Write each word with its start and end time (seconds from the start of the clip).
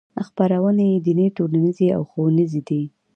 خپرونې 0.27 0.85
یې 0.91 0.97
دیني 1.05 1.27
ټولنیزې 1.37 1.87
او 1.95 2.01
ښوونیزې 2.09 2.61
دي. 2.67 2.81